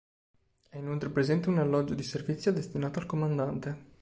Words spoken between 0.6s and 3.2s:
È inoltre presente un alloggio di servizio destinato al